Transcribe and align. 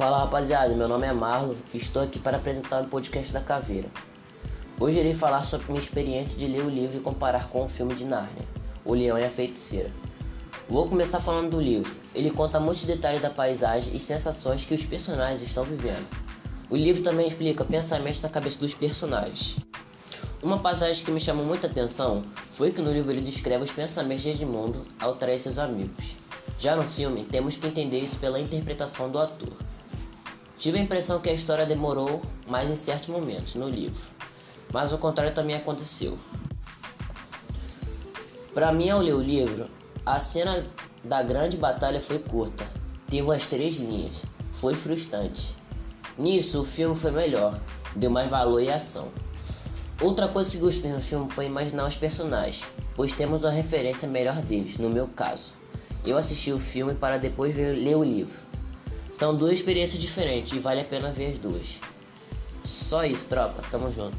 Fala 0.00 0.20
rapaziada, 0.20 0.74
meu 0.74 0.88
nome 0.88 1.06
é 1.06 1.12
Marlon 1.12 1.52
e 1.74 1.76
estou 1.76 2.02
aqui 2.02 2.18
para 2.18 2.38
apresentar 2.38 2.80
o 2.80 2.86
podcast 2.86 3.34
da 3.34 3.40
Caveira. 3.42 3.86
Hoje 4.80 4.98
irei 4.98 5.12
falar 5.12 5.42
sobre 5.42 5.66
minha 5.66 5.78
experiência 5.78 6.38
de 6.38 6.46
ler 6.46 6.64
o 6.64 6.70
livro 6.70 6.96
e 6.96 7.00
comparar 7.02 7.50
com 7.50 7.62
o 7.62 7.68
filme 7.68 7.94
de 7.94 8.06
Nárnia, 8.06 8.42
O 8.82 8.94
Leão 8.94 9.18
e 9.18 9.24
a 9.24 9.28
Feiticeira. 9.28 9.90
Vou 10.66 10.88
começar 10.88 11.20
falando 11.20 11.50
do 11.50 11.60
livro. 11.60 11.94
Ele 12.14 12.30
conta 12.30 12.58
muitos 12.58 12.84
detalhes 12.84 13.20
da 13.20 13.28
paisagem 13.28 13.94
e 13.94 14.00
sensações 14.00 14.64
que 14.64 14.72
os 14.72 14.82
personagens 14.86 15.42
estão 15.42 15.64
vivendo. 15.64 16.08
O 16.70 16.76
livro 16.76 17.02
também 17.02 17.26
explica 17.26 17.62
pensamentos 17.62 18.22
na 18.22 18.30
cabeça 18.30 18.58
dos 18.58 18.72
personagens. 18.72 19.56
Uma 20.42 20.60
passagem 20.60 21.04
que 21.04 21.10
me 21.10 21.20
chamou 21.20 21.44
muita 21.44 21.66
atenção 21.66 22.24
foi 22.48 22.72
que 22.72 22.80
no 22.80 22.90
livro 22.90 23.10
ele 23.10 23.20
descreve 23.20 23.64
os 23.64 23.70
pensamentos 23.70 24.22
de 24.22 24.30
Edmundo 24.30 24.82
ao 24.98 25.16
trair 25.16 25.38
seus 25.38 25.58
amigos. 25.58 26.16
Já 26.58 26.74
no 26.74 26.84
filme, 26.84 27.26
temos 27.26 27.56
que 27.56 27.66
entender 27.66 28.00
isso 28.00 28.18
pela 28.18 28.40
interpretação 28.40 29.10
do 29.10 29.18
ator. 29.18 29.52
Tive 30.60 30.78
a 30.78 30.82
impressão 30.82 31.18
que 31.20 31.30
a 31.30 31.32
história 31.32 31.64
demorou 31.64 32.20
mais 32.46 32.68
em 32.68 32.74
certos 32.74 33.08
momentos 33.08 33.54
no 33.54 33.66
livro, 33.66 34.02
mas 34.70 34.92
o 34.92 34.98
contrário 34.98 35.32
também 35.32 35.56
aconteceu. 35.56 36.18
Para 38.52 38.70
mim, 38.70 38.90
ao 38.90 39.00
ler 39.00 39.14
o 39.14 39.22
livro, 39.22 39.70
a 40.04 40.18
cena 40.18 40.66
da 41.02 41.22
grande 41.22 41.56
batalha 41.56 41.98
foi 41.98 42.18
curta, 42.18 42.66
teve 43.08 43.34
as 43.34 43.46
três 43.46 43.76
linhas, 43.76 44.20
foi 44.52 44.74
frustrante. 44.74 45.56
Nisso, 46.18 46.60
o 46.60 46.64
filme 46.64 46.94
foi 46.94 47.10
melhor, 47.10 47.58
deu 47.96 48.10
mais 48.10 48.28
valor 48.28 48.60
e 48.60 48.70
ação. 48.70 49.08
Outra 49.98 50.28
coisa 50.28 50.50
que 50.50 50.58
gostei 50.58 50.92
no 50.92 51.00
filme 51.00 51.30
foi 51.30 51.46
imaginar 51.46 51.88
os 51.88 51.96
personagens, 51.96 52.66
pois 52.94 53.14
temos 53.14 53.44
uma 53.44 53.50
referência 53.50 54.06
melhor 54.06 54.36
deles, 54.42 54.76
no 54.76 54.90
meu 54.90 55.08
caso. 55.08 55.54
Eu 56.04 56.18
assisti 56.18 56.52
o 56.52 56.60
filme 56.60 56.94
para 56.94 57.16
depois 57.16 57.56
ler 57.56 57.96
o 57.96 58.04
livro. 58.04 58.50
São 59.12 59.34
duas 59.34 59.52
experiências 59.52 60.00
diferentes 60.00 60.52
e 60.52 60.58
vale 60.58 60.80
a 60.80 60.84
pena 60.84 61.10
ver 61.10 61.32
as 61.32 61.38
duas. 61.38 61.80
Só 62.64 63.04
isso, 63.04 63.28
tropa. 63.28 63.62
Tamo 63.70 63.90
junto. 63.90 64.16